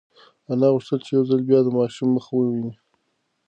انا 0.51 0.67
غوښتل 0.73 0.99
چې 1.05 1.11
یو 1.15 1.23
ځل 1.29 1.41
بیا 1.49 1.59
د 1.63 1.67
ماشوم 1.77 2.09
مخ 2.15 2.25
وویني. 2.31 2.73